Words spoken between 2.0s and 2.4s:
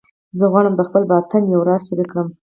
کړم